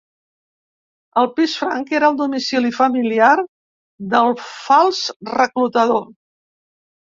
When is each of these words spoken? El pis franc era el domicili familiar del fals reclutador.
El 1.21 1.27
pis 1.35 1.53
franc 1.63 1.93
era 1.99 2.09
el 2.13 2.17
domicili 2.21 2.73
familiar 2.79 3.29
del 4.17 4.35
fals 4.49 5.05
reclutador. 5.37 6.05